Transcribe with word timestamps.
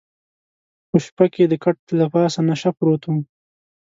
په 0.89 0.97
شپه 1.05 1.25
کې 1.33 1.43
د 1.47 1.53
کټ 1.63 1.77
له 1.99 2.05
پاسه 2.13 2.39
نشه 2.49 2.69
پروت 2.77 3.01
وم. 3.05 3.19